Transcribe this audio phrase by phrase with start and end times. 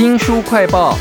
[0.00, 0.96] 新书快报，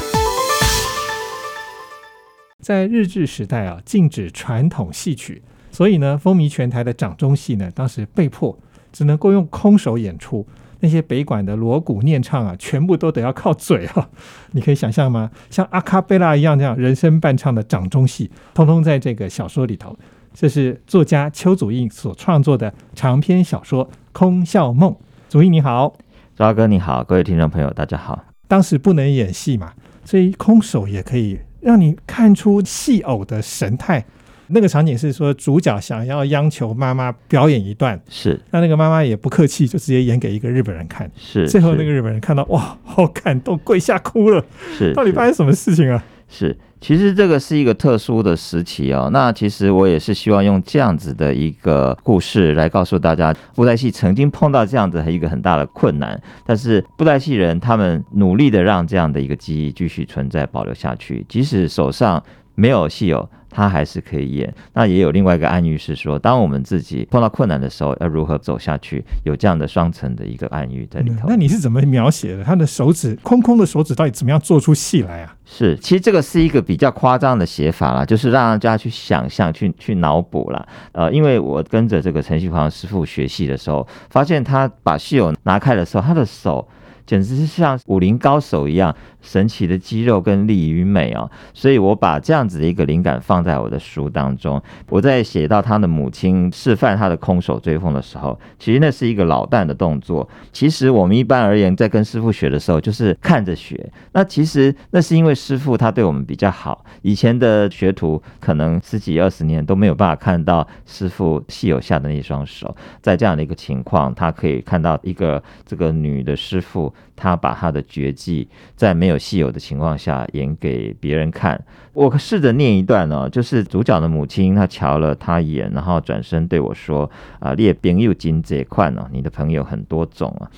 [2.60, 8.60] 在日治时代啊，禁止传统戏曲，所以呢，风靡全台的掌中戏呢，当时被迫
[8.92, 10.46] 只能够用空手演出。
[10.82, 14.10] 那些北管的锣鼓念唱啊，全部都得要靠嘴啊！
[14.52, 15.32] 你可以想象吗？
[15.50, 19.98] 像阿卡贝拉一样这样人声伴唱的掌中戏，通通在这个小说里头。
[20.34, 24.92] 这是作家邱祖印所创作的长篇小说《空笑梦》。
[25.30, 25.94] 祖印你好，
[26.36, 28.26] 抓哥你好，各位听众朋友大家好。
[28.50, 29.72] 当时不能演戏嘛，
[30.04, 34.04] 所以空手也可以让你看出戏偶的神态。
[34.48, 41.10] 那个场景是说，主角想要央求妈妈表演一段，是那那个妈妈也不客气，就直接演给一个日本人看。
[41.16, 44.44] 是最后那个日本人看到哇，好感动，跪下哭了。
[44.76, 46.04] 是到底发生什么事情啊？
[46.32, 49.10] 是，其实这个是一个特殊的时期哦。
[49.12, 63.28] 那其实我也是希望用这样子的一个故事来告诉大家，布袋戏曾经碰到这样子一个很大的困难，但是布袋戏人他们努力的让这样的一个记忆继续存在保留下去，即使手上没有戏友。
[63.50, 69.04] 他还是可以演，那也有另外一个暗喻是说，当我们自己碰到困难的时候，要如何走下去？
[69.24, 71.28] 有这样的双层的一个暗喻在里头。
[71.28, 72.44] 那你是怎么描写的？
[72.44, 75.36] 他的手指空空的手指到底怎么样做出戏来啊？
[75.46, 80.68] 是，其实这个是一个比较夸张的写法啦，就是让大家去想象、去去脑补啦。
[80.92, 86.68] 呃，因为我跟着这个陈旭煌师傅学戏的时候，发现他把戏偶拿开的时候，他的手。
[87.10, 91.28] 简直是像武林高手一样神奇的肌肉跟力与美哦！
[91.56, 94.62] 所以我把这样子的一个灵感放在我的书当中。
[94.90, 100.30] 我在写到他的母亲示范他的空手追风的时候，其实那是一个老旦的动作。
[100.54, 103.92] 其实我们一般而言在跟师傅学的时候，就是看着学。
[104.12, 106.86] 那其实那是因为师傅他对我们比较好。
[107.02, 112.76] 以前的学徒可能十几二十年都没有办法看到师傅戏有下的那双手。
[113.02, 116.94] 在这样的一个情况，他可以看到一个这个女的师傅。
[117.16, 121.62] 他把他的绝技在没有戏友的情况下演给别人看。
[121.94, 130.50] 我试着念一段哦，就是主角的母亲，她瞧了他一眼，然后转身对我说：“啊，列兵又金这块呢，你的朋友很多种啊。”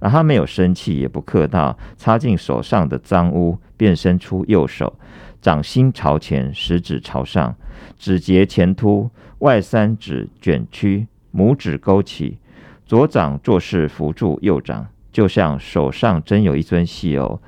[0.00, 4.94] 然后他没有生气，也不客套，擦净手上的脏污，便伸出右手，
[5.42, 7.54] 掌心朝前，食指朝上，
[7.98, 12.38] 指节前凸，外三指卷曲，拇指勾起，
[12.86, 14.86] 左掌做事扶住右掌。
[15.12, 17.40] 就像手上真有一尊戏偶，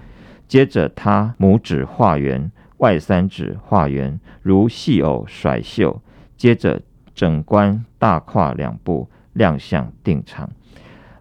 [0.49, 6.01] 接着他拇指画圆，外三指画圆，如戏偶甩袖，
[6.37, 6.81] 接着
[7.15, 10.49] 整关大跨两步亮相定场。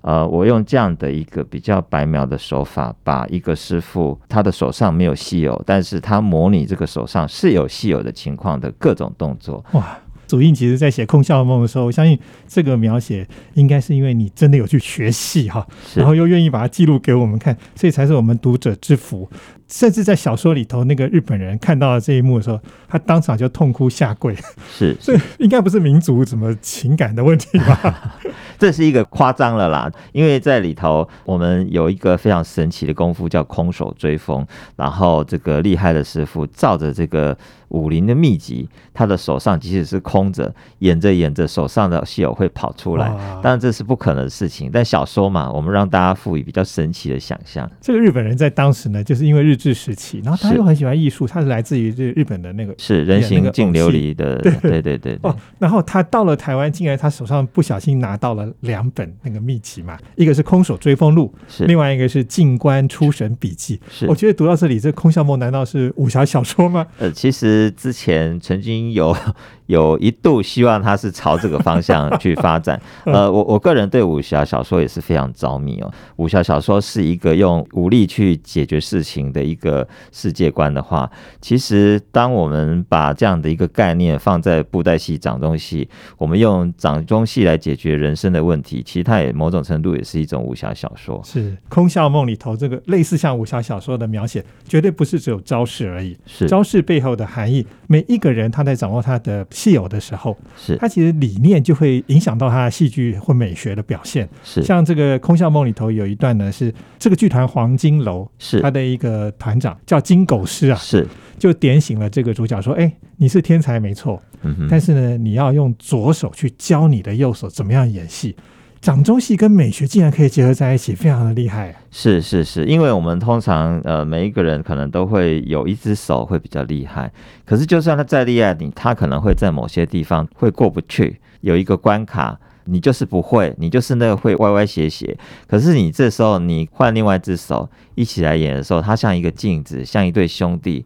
[0.01, 9.63] 呃，我用这样的一个比较白描的手法，把一个师傅他的手上没有戏偶，但是他模拟这个手上是有戏偶的情况的各种动作。
[9.73, 9.99] 哇！
[10.31, 19.29] 祖印其实在写《空笑梦》的时候，我相信这个描写应该是因为你真的有去学戏哈，然后又愿意把它记录给我们看，所以才是我们读者之福。
[19.67, 24.35] 甚至在小说里头，那个日本人看到了这一幕的时候，他当场就痛哭下跪。
[24.69, 28.17] 是， 这应该不是民族什么情感的问题吧？
[28.59, 37.37] 这是一个夸张了啦，因为在里头我们有一个非常神奇的功夫叫空手追风，然后这个厉害的师傅照着这个
[37.71, 43.07] 武林的秘籍，他的手上即使是空着，演着演着手上的戏偶会跑出来。
[43.41, 47.71] 当然这是不可能的事情，但小说嘛，我们让大家赋予比较神奇的想象。
[47.79, 49.61] 这个日本人在当时呢，就是因为日。
[49.61, 55.35] 治时期，然后他又很喜欢艺术，他是来自于这日本的那个是人形净琉璃的，对对对对哦。
[55.59, 63.77] 然后他到了台湾，竟然他手上不小心拿到了两本那个秘籍嘛，一个是《空手追风录》，是另外一个是《静观出神笔记》。
[63.87, 66.87] 是，我觉得读到这里，这《空笑梦》难道是武侠小说吗？
[66.97, 69.15] 呃，其实之前曾经有。
[69.67, 72.77] 有一度希望他是朝这个方向去发展。
[73.05, 75.89] 呃，我我个人对武侠小说也是非常着迷哦。
[76.17, 91.21] 武侠小说是一个用武力去解决事情的一个世界观的话，其实当我们把这样的一个概念放在布袋戏、掌中戏，我们用掌中戏来解决人生的问题，其实它也某种程度也是一种武侠小说。
[91.23, 97.50] 是《空笑梦》里头这个类似像武侠小说的描写，绝对不是只有招式而已，是招式背后的含义。
[97.87, 99.45] 每一个人他在掌握他的。
[99.51, 104.27] 戏有的时候，是他其实理念就会影响到他的戏剧或美学的表现。
[104.43, 111.07] 是像这个《空笑梦》里头有一段呢，是这个剧团黄金楼是他的一个团长叫金狗师啊，是
[111.37, 114.21] 就点醒了这个主角说：“哎，你是天才没错，
[114.69, 118.35] 但是呢，你要用左手去教你的右手怎么样演戏。”
[118.81, 121.75] 掌中戏跟美学竟然可以结合在一起，非常的厉害。
[121.91, 127.11] 是是是，因为我们通常呃每一个人可能都会有一只手会比较厉害，
[127.45, 132.39] 可是就算他再厉害，你他可能会在某些地方会过不去，有一个关卡。
[132.65, 135.17] 你就是不会，你就是那个会歪歪斜斜。
[135.47, 140.85] 可是你这时候你换另外一只手一起来演的时候，它像一个镜子，像一对兄弟。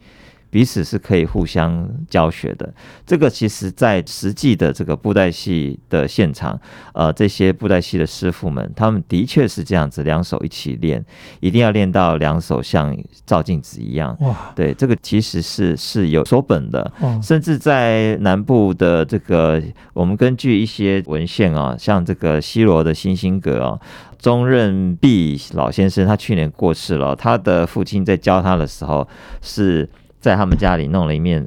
[0.55, 2.73] 彼此是可以互相教学的。
[3.05, 6.57] 这个其实，在实际的这个布袋戏的现场，
[6.93, 11.03] 呃，这些布袋戏的师傅们，他们的确是这样子，两手一起练，
[11.41, 14.15] 一定要练到两手像照镜子一样。
[14.21, 16.89] 哇，对，这个其实是是有所本的。
[17.21, 19.61] 甚至在南部的这个，
[19.91, 23.77] 我们根据一些文献啊，像这个西罗的星星阁啊，
[24.17, 29.05] 中任弼老先生，他去年过世了，他的父亲在教他的时候
[29.41, 29.89] 是。
[30.25, 31.45] 在他们家里弄了一面。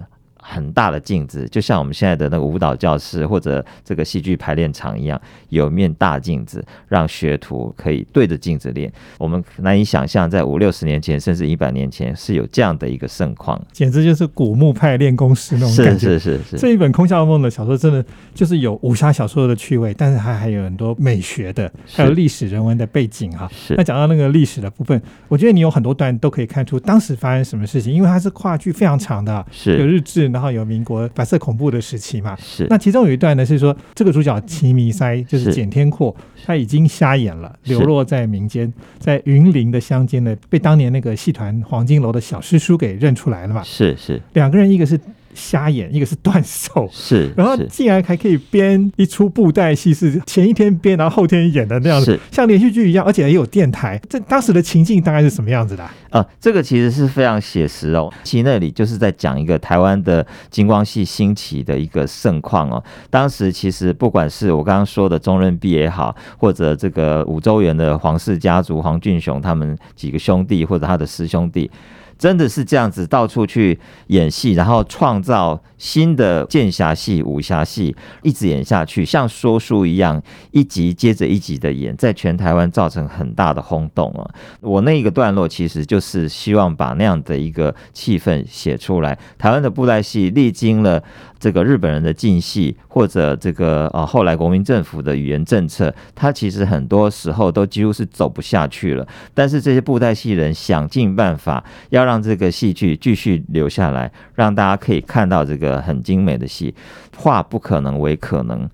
[0.50, 8.90] 很大的镜子，就像我们现在的那个舞蹈教室或者这个戏剧排练场一样，有面大镜子，让学徒可以对着镜子练。
[9.18, 16.18] 我们难以想象，在五六十年前，甚至一百年前，是有这样的一个盛况，简直就是古墓派练功师那种感觉。
[16.18, 16.56] 是是是是。
[16.56, 18.02] 这一本《空笑梦》的小说，真的
[18.34, 23.50] 就是有武侠小说的趣味，但是它还有很多美学的，还有历史人文的背景哈。
[23.52, 23.74] 是。
[23.76, 30.26] 那讲到那个历史的部分，我觉得你有很多段都可以看出当时发生什么事情，因为它是跨剧非常长的，是有日志。
[30.38, 32.36] 然后有民国白色恐怖的时期嘛？
[32.36, 32.64] 是。
[32.70, 36.14] 那其中有一段呢，是说这个主角齐弥塞就是简天阔，
[36.46, 43.64] 他已经瞎眼了，流落在民间，在云林的乡间呢，被当年那个戏团黄金楼的小师叔给认出来了嘛？
[43.64, 44.22] 是是。
[44.34, 44.96] 两个人，一个是。
[45.38, 54.00] 瞎眼，一个是断手， 是，然后竟然还可以编一出布袋戏，是前一天编，然后后天演的那样子，像连续剧一样，而且也有电台。
[54.08, 55.88] 这当时的情境大概是什么样子的？
[56.10, 58.12] 啊，这个其实是非常写实哦。
[58.24, 62.82] 其实那里就是在讲一个台湾的金光戏兴起的一个盛况哦。
[63.08, 71.70] 当时其实不管是我刚刚说的中任弼也好，或者这个五周元的黄氏家族黄俊雄他们几个兄弟，或者他的师兄弟。
[72.18, 73.78] 真的是这样子，到处去
[74.08, 80.20] 演戏，然后创造新的剑侠戏、武侠戏，一直演下去，像说书一样，
[80.50, 84.28] 一集接着一集的演，在全台湾造成很大的轰动啊！
[84.60, 89.16] 我那一个段落其实就是希望把那样的一个气氛写出来。
[89.38, 91.02] 台湾的布袋戏历经了。
[91.40, 99.06] 这个日本人的禁戏，或者这个啊后来国民政府的语言政策，它其实很多时候都几乎是走不下去了。
[99.32, 106.74] 但是这些布袋戏人想尽办法要让这个戏剧继续留下来，让大家可以看到这个很精美的戏，
[107.14, 108.66] 化不可能为可能。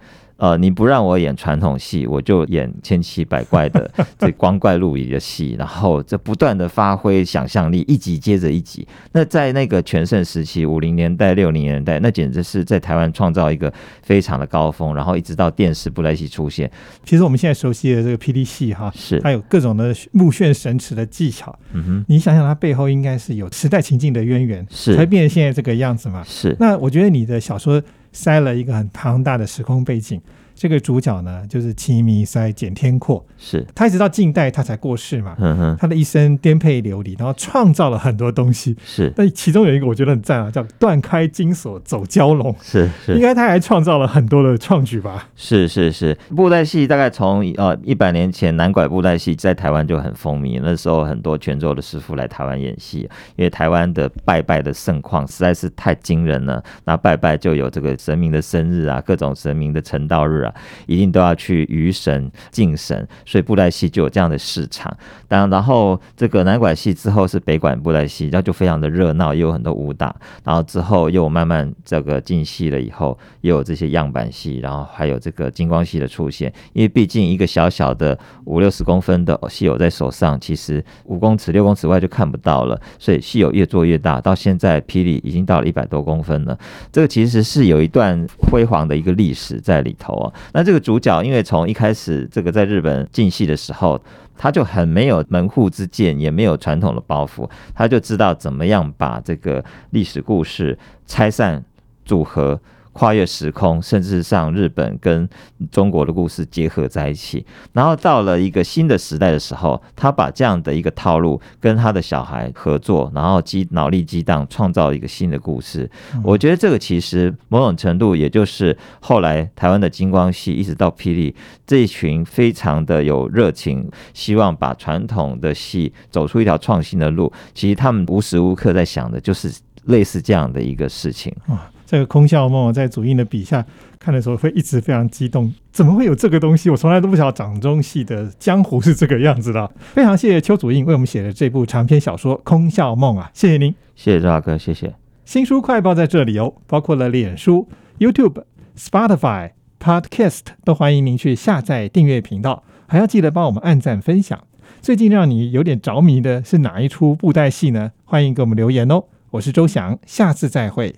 [0.45, 8.87] 呃，你不让我演传统戏，我就演千奇百怪的 这光怪陆离的戏，然后这不断的发挥想象力，一集接着一集。
[9.13, 14.95] 那在那个全盛时期，五零年代、六零年代，那简直是在台湾创造一个非常的高峰。
[14.95, 16.71] 然后一直到电视布袋戏出现，
[17.07, 21.59] 其实我们现在熟悉的这个霹雳戏哈，是它有各种的目眩神驰的技巧。
[21.73, 26.23] 嗯哼，你想想，它背后应该是有时代情境的渊源，是才变成现在这个样子嘛？
[26.29, 26.55] 是。
[26.61, 27.83] 那我觉得你的小说。
[28.15, 30.19] 塞了一个很庞大的时空背景。
[30.55, 35.35] 这个主角呢，就是齐弥塞简天阔，是他一直到近代他才过世嘛。
[35.41, 38.77] 嗯哼，他的一生颠沛流离，然后创造了很多东西。
[38.85, 42.55] 是，那其中有一个我觉得很赞啊，叫断开金锁走蛟龙。
[42.63, 45.29] 是是，应该他还创造了很多的创举吧？
[45.35, 53.01] 是是是，布袋戏大概从呃一百年前南拐布袋戏在台湾就很风靡，那时候很多泉州的师傅来台湾演戏，
[53.35, 56.63] 因为台湾的拜拜的盛况实在是太惊人了。
[56.85, 60.44] 那拜拜就有这个神明的生日啊，各种神明的成道日。
[60.87, 64.95] 一定都要去鱼神敬神，所以布袋戏就有这样的市场。
[65.29, 70.15] 当然后这个南管戏之后是北管布袋戏，然后就非常的热闹，又有很多武打。
[70.43, 76.53] 然后之后又慢慢这个进戏了以后，又有这些样板戏，然后还有这个金光戏的出现。
[76.73, 84.21] 因为毕竟一个小小的五六十公分的戏偶在手上，其实五公尺六公尺外就看不到了，所以戏偶越做越大。
[84.21, 86.59] 到现在霹雳已经到了一百多公分了，
[86.93, 90.33] 这个其实是有一段辉煌的一个历史在里头啊。
[90.53, 94.01] 那这个主角，因为从一开始这个在日本进戏的时候，
[94.37, 101.65] 他就很没有门户之见，也没有传统的包袱，他就知道怎么样把这个历史故事拆散
[102.05, 102.61] 组合。
[102.95, 105.29] 跨越时空，甚至上日本跟
[105.71, 115.91] 中国的故事结合在一起，然后到了一个新的时代的时候，他把这样的一个套路跟他的小孩合作，然后激脑力激荡，创造一个新的故事。
[116.23, 121.35] 我觉得这个其实某种程度，也就是后来台湾的金光系一直到霹雳
[121.67, 127.33] 这一群非常的有热情，希望把传统的戏走出一条创新的路。
[127.53, 129.53] 其实他们无时无刻在想的就是
[129.87, 131.69] 类似这样的一个事情啊。
[131.87, 133.65] 这个空笑梦在主印的笔下
[133.99, 135.53] 看的时候，会一直非常激动。
[135.73, 136.71] 怎么会有这个东西？
[136.71, 139.71] 我从来都不晓得掌中戏的江湖是这个样子的。
[139.95, 144.95] 非常谢谢邱祖印为我们写的这部长篇小说《空笑梦》啊，谢谢您，谢谢赵哥，谢谢。
[145.25, 148.43] 新书快报在这里哦，包括了脸书、YouTube、
[148.77, 154.39] Spotify、Podcast 都欢迎您去下载订阅频道，还要记得帮我们按赞分享。
[154.81, 157.93] 最近让你有点着迷的是哪一出布袋戏呢？
[158.05, 159.05] 欢迎给我们留言哦。
[159.31, 160.95] 我是周翔，下次再会。